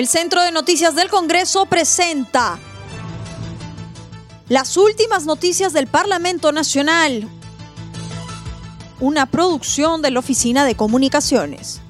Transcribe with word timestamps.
El 0.00 0.08
Centro 0.08 0.42
de 0.42 0.50
Noticias 0.50 0.94
del 0.94 1.10
Congreso 1.10 1.66
presenta 1.66 2.58
las 4.48 4.78
últimas 4.78 5.26
noticias 5.26 5.74
del 5.74 5.88
Parlamento 5.88 6.52
Nacional, 6.52 7.28
una 8.98 9.26
producción 9.26 10.00
de 10.00 10.10
la 10.10 10.20
Oficina 10.20 10.64
de 10.64 10.74
Comunicaciones. 10.74 11.82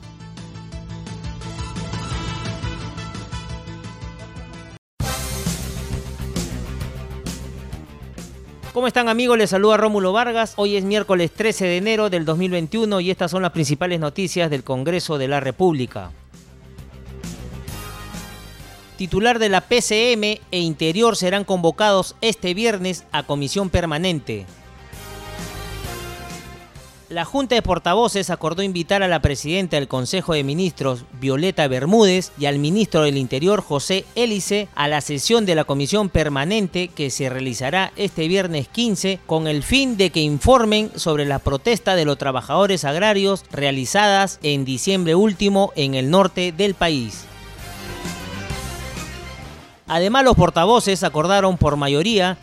¿Cómo 8.75 8.89
están 8.89 9.09
amigos? 9.09 9.39
Les 9.39 9.51
saluda 9.51 9.77
Rómulo 9.77 10.13
Vargas. 10.13 10.55
Hoy 10.57 10.75
es 10.75 10.83
miércoles 10.83 11.31
13 11.31 11.65
de 11.65 11.77
enero 11.77 12.11
del 12.11 12.25
2021 12.25 12.99
y 13.03 13.13
estas 13.13 13.31
son 13.31 13.43
las 13.43 13.53
principales 13.53 14.01
noticias 14.01 14.51
del 14.51 14.65
Congreso 14.65 15.17
de 15.17 15.29
la 15.29 15.39
República. 15.39 16.11
Titular 19.01 19.39
de 19.39 19.49
la 19.49 19.63
PCM 19.63 20.43
e 20.51 20.59
Interior 20.59 21.17
serán 21.17 21.45
convocados 21.45 22.17
este 22.21 22.53
viernes 22.53 23.05
a 23.13 23.23
comisión 23.23 23.71
permanente 23.71 24.45
la 27.09 27.25
Junta 27.25 27.57
de 27.57 27.63
Portavoces 27.63 28.31
acordó 28.31 28.63
invitar 28.63 29.03
a 29.03 29.09
la 29.09 29.21
presidenta 29.21 29.77
del 29.77 29.89
Consejo 29.89 30.35
de 30.35 30.45
Ministros, 30.45 31.07
Violeta 31.21 31.67
Bermúdez, 31.67 32.31
y 32.39 32.45
al 32.45 32.61
ministro 32.61 33.03
del 33.03 33.17
Interior, 33.17 33.63
José 33.63 34.05
Hélice, 34.15 34.69
a 34.77 34.87
la 34.87 35.01
sesión 35.01 35.45
de 35.45 35.57
la 35.57 35.65
comisión 35.65 36.09
permanente 36.09 36.87
que 36.87 37.11
se 37.11 37.29
realizará 37.29 37.93
este 37.97 38.29
viernes 38.29 38.69
15 38.69 39.19
con 39.27 39.49
el 39.49 39.65
fin 39.65 39.97
de 39.97 40.11
que 40.11 40.21
informen 40.21 40.93
sobre 40.95 41.25
la 41.25 41.41
protesta 41.41 41.97
de 41.97 42.05
los 42.05 42.17
trabajadores 42.17 42.85
agrarios 42.85 43.45
realizadas 43.51 44.39
en 44.45 44.65
diciembre 44.65 45.17
último 45.17 45.73
en 45.75 45.95
el 45.97 46.11
norte 46.11 46.53
del 46.53 46.75
país. 46.75 47.25
Además, 49.91 50.23
los 50.23 50.37
portavoces 50.37 51.03
acordaron 51.03 51.59
por 51.59 51.77
mayoría 51.77 52.39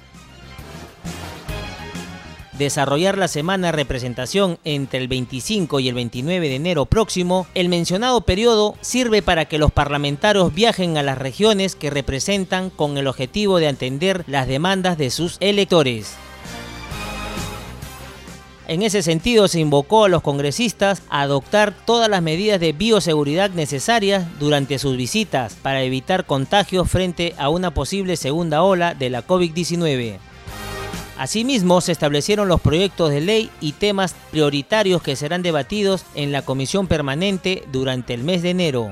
desarrollar 2.58 3.17
la 3.17 3.30
semana 3.30 3.67
de 3.67 3.72
representación 3.72 4.59
entre 4.66 5.00
el 5.00 5.08
25 5.08 5.80
y 5.80 5.88
el 5.88 5.95
29 5.95 6.50
de 6.50 6.56
enero 6.56 6.86
próximo, 6.88 7.48
el 7.54 7.70
mencionado 7.70 8.20
periodo 8.20 8.76
sirve 8.81 9.22
para 9.22 9.45
que 9.45 9.59
los 9.59 9.72
parlamentarios 9.72 10.54
viajen 10.54 10.98
a 10.98 11.04
las 11.04 11.17
regiones 11.17 11.76
que 11.76 11.89
representan 11.89 12.70
con 12.70 12.98
el 12.98 13.08
objetivo 13.08 13.59
de 13.59 13.70
atender 13.70 14.26
las 14.28 14.45
demandas 14.45 14.98
de 14.98 15.09
sus 15.09 15.38
electores. 15.39 16.17
En 18.68 18.84
ese 18.84 19.02
sentido, 19.02 19.48
se 19.48 19.62
invocó 19.62 20.04
a 20.04 20.10
los 20.10 20.22
congresistas 20.22 21.02
a 21.10 21.22
adoptar 21.22 21.73
todas 21.86 22.10
las 22.10 22.22
medidas 22.22 22.60
de 22.60 22.73
bioseguridad 22.73 23.50
necesarias 23.52 24.28
durante 24.40 24.78
sus 24.78 24.98
visitas 24.98 25.56
para 25.62 25.84
evitar 25.84 26.26
contagios 26.26 26.92
frente 26.92 27.34
a 27.38 27.48
una 27.48 27.73
posible 27.73 28.18
segunda 28.18 28.64
ola 28.64 28.94
de 28.94 29.10
la 29.10 29.26
COVID-19. 29.26 30.18
Asimismo, 31.18 31.80
se 31.80 31.94
establecieron 31.94 32.50
los 32.50 32.60
proyectos 32.60 33.10
de 33.10 33.22
ley 33.22 33.50
y 33.62 33.72
temas 33.72 34.16
prioritarios 34.32 35.02
que 35.02 35.16
serán 35.16 35.44
debatidos 35.44 36.04
en 36.14 36.34
la 36.34 36.42
comisión 36.42 36.88
permanente 36.88 37.64
durante 37.72 38.14
el 38.14 38.26
mes 38.26 38.42
de 38.42 38.50
enero. 38.50 38.92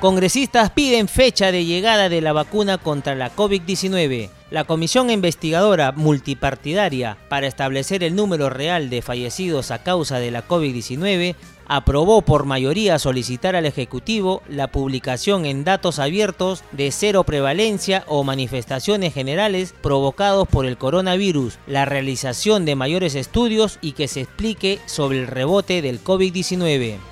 Congresistas 0.00 0.70
piden 0.70 1.06
fecha 1.06 1.52
de 1.52 1.64
llegada 1.64 2.08
de 2.08 2.20
la 2.22 2.32
vacuna 2.32 2.76
contra 2.76 3.14
la 3.14 3.32
COVID-19. 3.36 4.41
La 4.52 4.64
comisión 4.64 5.08
investigadora 5.08 5.92
multipartidaria 5.92 7.16
para 7.30 7.46
establecer 7.46 8.04
el 8.04 8.14
número 8.14 8.50
real 8.50 8.90
de 8.90 9.00
fallecidos 9.00 9.70
a 9.70 9.82
causa 9.82 10.18
de 10.18 10.30
la 10.30 10.46
COVID-19 10.46 11.36
aprobó 11.68 12.20
por 12.20 12.44
mayoría 12.44 12.98
solicitar 12.98 13.56
al 13.56 13.64
Ejecutivo 13.64 14.42
la 14.50 14.70
publicación 14.70 15.46
en 15.46 15.64
datos 15.64 15.98
abiertos 15.98 16.64
de 16.70 16.92
cero 16.92 17.24
prevalencia 17.24 18.04
o 18.08 18.24
manifestaciones 18.24 19.14
generales 19.14 19.74
provocados 19.80 20.46
por 20.46 20.66
el 20.66 20.76
coronavirus, 20.76 21.56
la 21.66 21.86
realización 21.86 22.66
de 22.66 22.76
mayores 22.76 23.14
estudios 23.14 23.78
y 23.80 23.92
que 23.92 24.06
se 24.06 24.20
explique 24.20 24.80
sobre 24.84 25.20
el 25.20 25.28
rebote 25.28 25.80
del 25.80 26.04
COVID-19. 26.04 27.11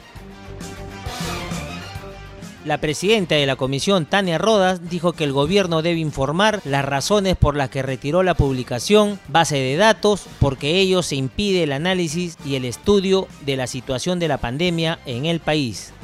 La 2.65 2.77
presidenta 2.77 3.37
de 3.37 3.47
la 3.47 3.57
comisión, 3.57 4.05
Tania 4.05 4.37
Rodas, 4.37 4.91
dijo 4.91 5.15
que 5.15 5.25
el 5.25 5.33
gobierno 5.33 5.81
debe 5.81 5.99
informar 5.99 6.61
las 6.65 6.85
razones 6.85 7.35
por 7.35 7.57
las 7.57 7.71
que 7.71 7.81
retiró 7.81 8.23
la 8.23 8.35
publicación, 8.35 9.19
base 9.29 9.57
de 9.57 9.77
datos, 9.77 10.27
porque 10.41 10.79
ello 10.79 11.03
se 11.03 11.17
impide 11.17 11.63
el 11.63 11.73
análisis 11.73 12.37
y 12.45 12.57
el 12.57 12.67
estudio 12.67 13.29
de 13.47 13.57
la 13.57 13.67
situación 13.67 14.19
de 14.19 14.29
la 14.29 14.37
pandemia 14.37 14.99
en 15.07 15.25
el 15.25 15.41
país. 15.41 15.95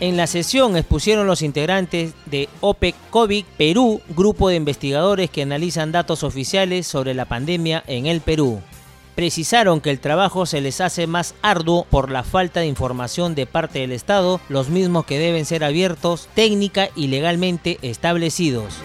En 0.00 0.16
la 0.16 0.26
sesión 0.26 0.78
expusieron 0.78 1.26
los 1.26 1.42
integrantes 1.42 2.14
de 2.24 2.48
OPEC 2.62 2.94
COVID 3.10 3.44
Perú, 3.58 4.00
grupo 4.16 4.48
de 4.48 4.56
investigadores 4.56 5.28
que 5.28 5.42
analizan 5.42 5.92
datos 5.92 6.22
oficiales 6.22 6.86
sobre 6.86 7.12
la 7.12 7.26
pandemia 7.26 7.84
en 7.86 8.06
el 8.06 8.22
Perú 8.22 8.62
precisaron 9.20 9.82
que 9.82 9.90
el 9.90 10.00
trabajo 10.00 10.46
se 10.46 10.62
les 10.62 10.80
hace 10.80 11.06
más 11.06 11.34
arduo 11.42 11.84
por 11.90 12.10
la 12.10 12.22
falta 12.22 12.60
de 12.60 12.66
información 12.66 13.34
de 13.34 13.44
parte 13.44 13.80
del 13.80 13.92
Estado, 13.92 14.40
los 14.48 14.70
mismos 14.70 15.04
que 15.04 15.18
deben 15.18 15.44
ser 15.44 15.62
abiertos 15.62 16.30
técnica 16.34 16.88
y 16.96 17.08
legalmente 17.08 17.78
establecidos. 17.82 18.76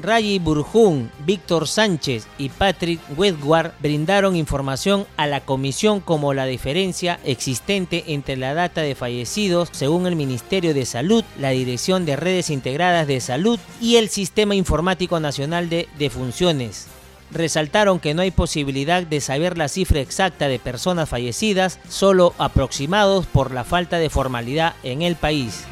Rayi 0.00 0.38
Burjún, 0.38 1.10
Víctor 1.26 1.66
Sánchez 1.66 2.28
y 2.38 2.50
Patrick 2.50 3.00
Wedward 3.16 3.72
brindaron 3.80 4.36
información 4.36 5.04
a 5.16 5.26
la 5.26 5.40
comisión 5.40 5.98
como 5.98 6.32
la 6.32 6.46
diferencia 6.46 7.18
existente 7.24 8.04
entre 8.06 8.36
la 8.36 8.54
data 8.54 8.82
de 8.82 8.94
fallecidos 8.94 9.68
según 9.72 10.06
el 10.06 10.14
Ministerio 10.14 10.74
de 10.74 10.86
Salud, 10.86 11.24
la 11.40 11.50
Dirección 11.50 12.06
de 12.06 12.14
Redes 12.14 12.50
Integradas 12.50 13.08
de 13.08 13.20
Salud 13.20 13.58
y 13.80 13.96
el 13.96 14.10
Sistema 14.10 14.54
Informático 14.54 15.18
Nacional 15.18 15.68
de 15.68 15.88
Defunciones 15.98 16.86
resaltaron 17.32 17.98
que 17.98 18.14
no 18.14 18.22
hay 18.22 18.30
posibilidad 18.30 19.02
de 19.02 19.20
saber 19.20 19.58
la 19.58 19.68
cifra 19.68 20.00
exacta 20.00 20.48
de 20.48 20.58
personas 20.58 21.08
fallecidas, 21.08 21.78
solo 21.88 22.34
aproximados 22.38 23.26
por 23.26 23.52
la 23.52 23.64
falta 23.64 23.98
de 23.98 24.10
formalidad 24.10 24.74
en 24.82 25.02
el 25.02 25.16
país. 25.16 25.64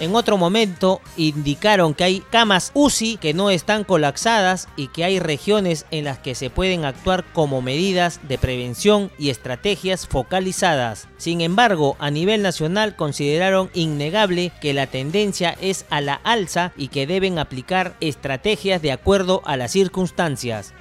En 0.00 0.16
otro 0.16 0.36
momento 0.36 1.00
indicaron 1.16 1.94
que 1.94 2.02
hay 2.02 2.20
camas 2.30 2.72
UCI 2.74 3.16
que 3.16 3.32
no 3.32 3.50
están 3.50 3.84
colapsadas 3.84 4.68
y 4.76 4.88
que 4.88 5.04
hay 5.04 5.20
regiones 5.20 5.86
en 5.92 6.04
las 6.04 6.18
que 6.18 6.34
se 6.34 6.50
pueden 6.50 6.84
actuar 6.84 7.24
como 7.32 7.62
medidas 7.62 8.18
de 8.26 8.36
prevención 8.36 9.12
y 9.18 9.30
estrategias 9.30 10.08
focalizadas. 10.08 11.06
Sin 11.16 11.40
embargo, 11.40 11.96
a 12.00 12.10
nivel 12.10 12.42
nacional 12.42 12.96
consideraron 12.96 13.70
innegable 13.72 14.50
que 14.60 14.74
la 14.74 14.88
tendencia 14.88 15.56
es 15.60 15.86
a 15.90 16.00
la 16.00 16.14
alza 16.14 16.72
y 16.76 16.88
que 16.88 17.06
deben 17.06 17.38
aplicar 17.38 17.94
estrategias 18.00 18.82
de 18.82 18.90
acuerdo 18.90 19.42
a 19.44 19.56
las 19.56 19.70
circunstancias. 19.70 20.74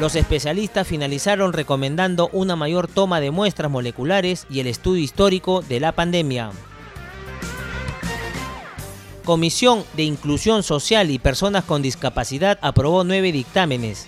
Los 0.00 0.16
especialistas 0.16 0.88
finalizaron 0.88 1.52
recomendando 1.52 2.28
una 2.32 2.56
mayor 2.56 2.88
toma 2.88 3.20
de 3.20 3.30
muestras 3.30 3.70
moleculares 3.70 4.44
y 4.50 4.58
el 4.58 4.66
estudio 4.66 5.02
histórico 5.02 5.62
de 5.62 5.78
la 5.78 5.92
pandemia. 5.92 6.50
Comisión 9.26 9.82
de 9.94 10.04
Inclusión 10.04 10.62
Social 10.62 11.10
y 11.10 11.18
Personas 11.18 11.64
con 11.64 11.82
Discapacidad 11.82 12.60
aprobó 12.62 13.02
nueve 13.02 13.32
dictámenes. 13.32 14.06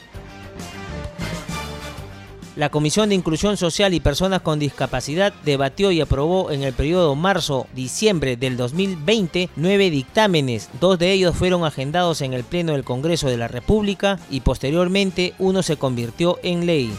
La 2.55 2.69
Comisión 2.69 3.09
de 3.09 3.17
Inclusión 3.17 3.57
Social 3.57 3.95
y 3.95 4.01
Personas 4.01 4.43
con 4.43 4.61
Discapacidad 4.61 5.35
debatió 5.45 5.91
y 5.91 6.01
aprobó 6.01 6.53
en 6.53 6.63
el 6.63 6.73
periodo 6.73 7.17
marzo-diciembre 7.17 8.37
del 8.37 8.57
2020 8.57 9.51
nueve 9.57 9.91
dictámenes. 9.91 10.71
Dos 10.81 11.01
de 11.01 11.11
ellos 11.11 11.35
fueron 11.35 11.65
agendados 11.65 12.21
en 12.21 12.33
el 12.33 12.45
Pleno 12.45 12.75
del 12.75 12.85
Congreso 12.85 13.27
de 13.27 13.39
la 13.39 13.49
República 13.49 14.21
y 14.31 14.43
posteriormente 14.43 15.35
uno 15.41 15.65
se 15.65 15.77
convirtió 15.77 16.39
en 16.45 16.65
ley. 16.65 16.93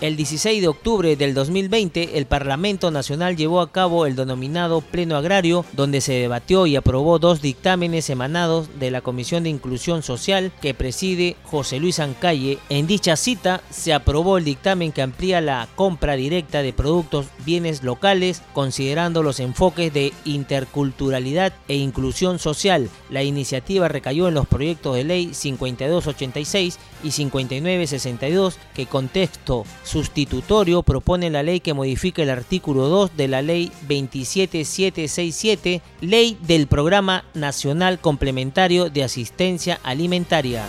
El 0.00 0.14
16 0.14 0.60
de 0.60 0.68
octubre 0.68 1.16
del 1.16 1.34
2020, 1.34 2.18
el 2.18 2.26
Parlamento 2.26 2.92
Nacional 2.92 3.36
llevó 3.36 3.60
a 3.60 3.72
cabo 3.72 4.06
el 4.06 4.14
denominado 4.14 4.80
Pleno 4.80 5.16
Agrario, 5.16 5.64
donde 5.72 6.00
se 6.00 6.12
debatió 6.12 6.66
y 6.68 6.76
aprobó 6.76 7.18
dos 7.18 7.42
dictámenes 7.42 8.08
emanados 8.08 8.68
de 8.78 8.92
la 8.92 9.00
Comisión 9.00 9.42
de 9.42 9.50
Inclusión 9.50 10.04
Social 10.04 10.52
que 10.62 10.72
preside 10.72 11.34
José 11.42 11.80
Luis 11.80 11.98
Ancalle. 11.98 12.58
En 12.68 12.86
dicha 12.86 13.16
cita 13.16 13.60
se 13.70 13.92
aprobó 13.92 14.38
el 14.38 14.44
dictamen 14.44 14.92
que 14.92 15.02
amplía 15.02 15.40
la 15.40 15.66
compra 15.74 16.14
directa 16.14 16.62
de 16.62 16.72
productos 16.72 17.26
bienes 17.44 17.82
locales, 17.82 18.42
considerando 18.52 19.24
los 19.24 19.40
enfoques 19.40 19.92
de 19.92 20.12
interculturalidad 20.24 21.52
e 21.66 21.74
inclusión 21.74 22.38
social. 22.38 22.88
La 23.10 23.24
iniciativa 23.24 23.88
recayó 23.88 24.28
en 24.28 24.34
los 24.34 24.46
proyectos 24.46 24.94
de 24.94 25.02
ley 25.02 25.34
5286 25.34 26.78
y 27.02 27.10
5962 27.10 28.58
que 28.74 28.86
contexto 28.86 29.64
sustitutorio 29.88 30.82
propone 30.82 31.30
la 31.30 31.42
ley 31.42 31.60
que 31.60 31.74
modifique 31.74 32.22
el 32.22 32.30
artículo 32.30 32.88
2 32.88 33.16
de 33.16 33.28
la 33.28 33.42
ley 33.42 33.72
27767, 33.88 35.82
ley 36.02 36.38
del 36.42 36.66
Programa 36.66 37.24
Nacional 37.34 37.98
Complementario 37.98 38.90
de 38.90 39.02
Asistencia 39.02 39.80
Alimentaria. 39.82 40.64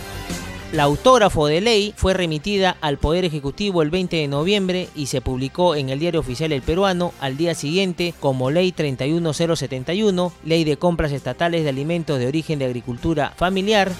La 0.72 0.84
autógrafo 0.84 1.48
de 1.48 1.60
ley 1.60 1.92
fue 1.96 2.14
remitida 2.14 2.76
al 2.80 2.96
Poder 2.96 3.24
Ejecutivo 3.24 3.82
el 3.82 3.90
20 3.90 4.16
de 4.16 4.28
noviembre 4.28 4.88
y 4.94 5.06
se 5.06 5.20
publicó 5.20 5.74
en 5.74 5.88
el 5.90 5.98
Diario 5.98 6.20
Oficial 6.20 6.52
El 6.52 6.62
Peruano 6.62 7.12
al 7.20 7.36
día 7.36 7.56
siguiente 7.56 8.14
como 8.20 8.52
Ley 8.52 8.70
31071, 8.70 10.32
Ley 10.44 10.62
de 10.62 10.76
Compras 10.76 11.10
Estatales 11.10 11.64
de 11.64 11.70
Alimentos 11.70 12.20
de 12.20 12.28
Origen 12.28 12.60
de 12.60 12.66
Agricultura 12.66 13.32
Familiar, 13.36 13.90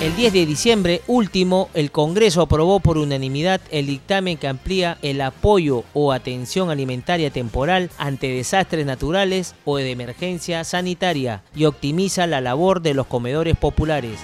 el 0.00 0.16
10 0.16 0.32
de 0.32 0.46
diciembre 0.46 1.02
último, 1.06 1.70
el 1.72 1.90
Congreso 1.90 2.42
aprobó 2.42 2.80
por 2.80 2.98
unanimidad 2.98 3.60
el 3.70 3.86
dictamen 3.86 4.36
que 4.36 4.48
amplía 4.48 4.98
el 5.02 5.20
apoyo 5.20 5.84
o 5.94 6.12
atención 6.12 6.70
alimentaria 6.70 7.30
temporal 7.30 7.90
ante 7.96 8.28
desastres 8.28 8.86
naturales 8.86 9.54
o 9.64 9.76
de 9.76 9.90
emergencia 9.90 10.64
sanitaria 10.64 11.42
y 11.54 11.66
optimiza 11.66 12.26
la 12.26 12.40
labor 12.40 12.82
de 12.82 12.94
los 12.94 13.06
comedores 13.06 13.56
populares. 13.56 14.18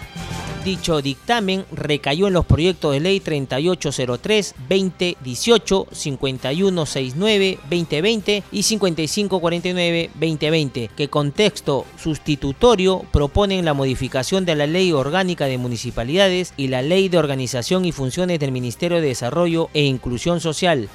Dicho 0.65 1.01
dictamen 1.01 1.65
recayó 1.73 2.27
en 2.27 2.35
los 2.35 2.45
proyectos 2.45 2.93
de 2.93 3.01
ley 3.01 3.21
3803, 3.21 4.55
2018, 4.69 5.87
5169, 5.91 7.59
2020 7.63 8.43
y 8.53 8.63
5549, 8.63 10.11
2020, 10.13 10.91
que 10.95 11.09
con 11.09 11.33
texto 11.33 11.87
sustitutorio 11.97 13.03
proponen 13.11 13.65
la 13.65 13.73
modificación 13.73 14.45
de 14.45 14.55
la 14.55 14.67
Ley 14.67 14.93
Orgánica 14.93 15.47
de 15.47 15.57
Municipalidades 15.57 16.53
y 16.59 16.69
la 16.69 16.83
Ley 16.83 17.09
de 17.09 17.17
Organización 17.17 17.87
y 17.87 17.93
Funciones 17.93 18.39
del 18.39 18.53
Ministerio 18.53 19.01
de 19.01 19.09
Desarrollo 19.09 19.71
e 19.73 19.85
Inclusión 19.85 20.41
Social, 20.41 20.91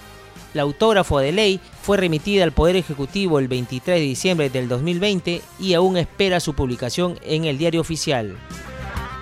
la 0.53 0.61
autógrafo 0.61 1.19
de 1.19 1.31
ley 1.33 1.59
fue 1.81 1.97
remitida 1.97 2.43
al 2.43 2.53
Poder 2.53 2.77
Ejecutivo 2.77 3.39
el 3.39 3.49
23 3.49 3.97
de 3.99 4.05
diciembre 4.05 4.49
del 4.49 4.69
2020 4.69 5.41
y 5.59 5.73
aún 5.73 5.97
espera 5.97 6.39
su 6.39 6.53
publicación 6.53 7.19
en 7.23 7.43
el 7.43 7.57
diario 7.57 7.81
oficial 7.81 8.37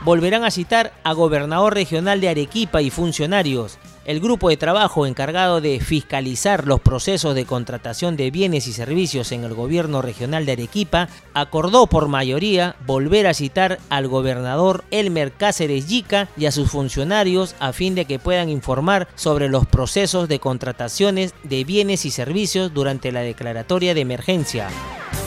volverán 0.04 0.44
a 0.44 0.52
citar 0.52 0.94
a 1.04 1.14
gobernador 1.14 1.74
regional 1.74 2.20
de 2.20 2.30
Arequipa 2.30 2.82
y 2.82 2.90
funcionarios. 2.90 3.78
El 4.06 4.20
grupo 4.20 4.50
de 4.50 4.58
trabajo 4.58 5.06
encargado 5.06 5.62
de 5.62 5.80
fiscalizar 5.80 6.68
los 6.68 6.82
procesos 6.82 7.36
de 7.36 7.46
contratación 7.46 8.18
de 8.18 8.32
bienes 8.32 8.68
y 8.68 8.74
servicios 8.74 9.32
en 9.32 9.46
el 9.46 9.54
gobierno 9.54 10.02
regional 10.02 10.46
de 10.46 10.52
Arequipa 10.52 11.08
acordó 11.34 11.88
por 11.88 12.10
mayoría 12.10 12.76
volver 12.86 13.28
a 13.28 13.34
citar 13.34 13.80
al 13.90 14.10
gobernador 14.10 14.84
Elmer 14.92 15.32
Cáceres 15.32 15.88
Yica 15.88 16.28
y 16.36 16.48
a 16.48 16.52
sus 16.52 16.70
funcionarios 16.70 17.56
a 17.60 17.72
fin 17.72 17.96
de 17.96 18.04
que 18.04 18.20
puedan 18.20 18.50
informar 18.50 19.08
sobre 19.16 19.48
los 19.48 19.66
procesos 19.66 20.28
de 20.28 20.40
contrataciones 20.40 21.34
de 21.44 21.64
bienes 21.64 22.04
y 22.04 22.12
servicios 22.12 22.74
durante 22.74 23.14
la 23.14 23.22
declaratoria 23.22 23.94
de 23.94 24.02
emergencia. 24.02 24.68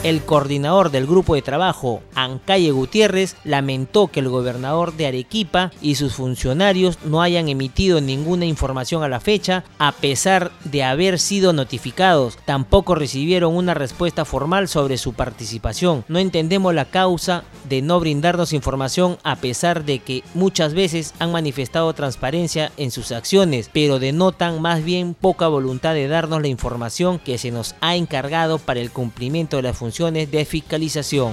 El 0.03 0.21
coordinador 0.21 0.91
del 0.91 1.07
grupo 1.07 1.33
de 1.33 1.41
trabajo, 1.41 2.01
Ancalle 2.13 2.71
Gutiérrez, 2.71 3.35
lamentó 3.43 4.07
que 4.07 4.19
el 4.19 4.29
gobernador 4.29 4.93
de 4.95 5.07
Arequipa 5.07 5.71
y 5.81 5.95
sus 5.95 6.13
funcionarios 6.13 6.99
no 7.03 7.21
hayan 7.21 7.49
emitido 7.49 7.99
ninguna 7.99 8.45
información 8.45 9.03
a 9.03 9.09
la 9.09 9.19
fecha, 9.19 9.63
a 9.79 9.91
pesar 9.91 10.51
de 10.63 10.83
haber 10.83 11.19
sido 11.19 11.51
notificados. 11.51 12.37
Tampoco 12.45 12.93
recibieron 12.93 13.55
una 13.55 13.73
respuesta 13.73 14.23
formal 14.23 14.67
sobre 14.67 14.97
su 14.97 15.13
participación. 15.13 16.05
No 16.07 16.19
entendemos 16.19 16.75
la 16.75 16.85
causa 16.85 17.43
de 17.67 17.81
no 17.81 17.99
brindarnos 17.99 18.53
información 18.53 19.17
a 19.23 19.35
pesar 19.37 19.83
de 19.83 19.99
que 19.99 20.23
muchas 20.35 20.75
veces 20.75 21.15
han 21.19 21.31
manifestado 21.31 21.91
transparencia 21.93 22.71
en 22.77 22.91
sus 22.91 23.11
acciones, 23.11 23.69
pero 23.73 23.99
denotan 23.99 24.61
más 24.61 24.83
bien 24.83 25.15
poca 25.15 25.47
voluntad 25.47 25.95
de 25.95 26.07
darnos 26.07 26.41
la 26.41 26.47
información 26.47 27.19
que 27.19 27.39
se 27.39 27.51
nos 27.51 27.75
ha 27.81 27.95
encargado 27.95 28.59
para 28.59 28.79
el 28.79 28.91
cumplimiento 28.91 29.57
de 29.57 29.63
las 29.63 29.77
funciones 29.87 30.29
de 30.29 30.43
fiscalización. 30.43 31.31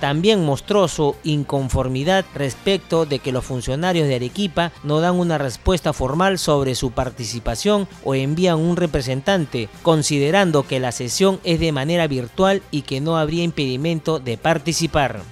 También 0.00 0.44
mostró 0.44 0.88
su 0.88 1.14
inconformidad 1.22 2.24
respecto 2.34 3.06
de 3.06 3.20
que 3.20 3.30
los 3.30 3.44
funcionarios 3.44 4.08
de 4.08 4.16
Arequipa 4.16 4.72
no 4.82 4.98
dan 4.98 5.14
una 5.14 5.38
respuesta 5.38 5.92
formal 5.92 6.40
sobre 6.40 6.74
su 6.74 6.90
participación 6.90 7.86
o 8.02 8.16
envían 8.16 8.58
un 8.58 8.76
representante, 8.76 9.68
considerando 9.84 10.64
que 10.64 10.80
la 10.80 10.90
sesión 10.90 11.38
es 11.44 11.60
de 11.60 11.70
manera 11.70 12.08
virtual 12.08 12.62
y 12.72 12.82
que 12.82 13.00
no 13.00 13.16
habría 13.16 13.44
impedimento 13.44 14.18
de 14.18 14.36
participar. 14.38 15.22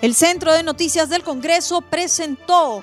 El 0.00 0.14
Centro 0.14 0.54
de 0.54 0.62
Noticias 0.62 1.10
del 1.10 1.22
Congreso 1.22 1.82
presentó 1.82 2.82